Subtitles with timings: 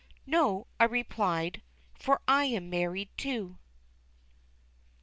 [0.27, 1.61] "_No," I replied,
[1.93, 3.59] "for I am married, too.